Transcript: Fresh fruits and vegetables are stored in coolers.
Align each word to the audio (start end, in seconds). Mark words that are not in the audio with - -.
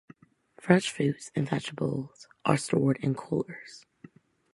Fresh 0.59 0.89
fruits 0.89 1.29
and 1.35 1.47
vegetables 1.47 2.27
are 2.43 2.57
stored 2.57 2.97
in 3.03 3.13
coolers. 3.13 3.85